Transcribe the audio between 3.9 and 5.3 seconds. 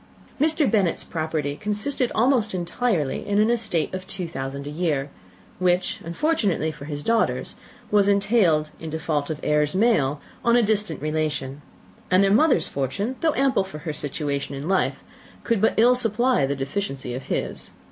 of two thousand a year,